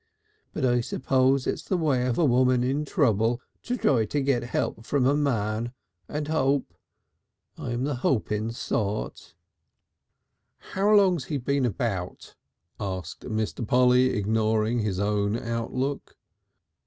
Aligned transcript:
But 0.51 0.65
I 0.65 0.81
suppose 0.81 1.45
it's 1.45 1.61
the 1.61 1.77
way 1.77 2.07
of 2.07 2.17
a 2.17 2.25
woman 2.25 2.63
in 2.63 2.85
trouble 2.85 3.39
to 3.61 3.77
try 3.77 4.01
and 4.11 4.25
get 4.25 4.41
help 4.41 4.83
from 4.83 5.05
a 5.05 5.13
man, 5.15 5.73
and 6.09 6.27
hope 6.27 6.73
and 7.55 7.55
hope. 7.55 7.69
I'm 7.69 7.83
the 7.83 7.95
hoping 7.97 8.51
sort." 8.51 9.35
"How 10.57 10.89
long's 10.95 11.25
he 11.25 11.37
been 11.37 11.67
about?" 11.67 12.33
asked 12.79 13.19
Mr. 13.25 13.67
Polly, 13.67 14.15
ignoring 14.15 14.79
his 14.79 14.99
own 14.99 15.37
outlook. 15.37 16.17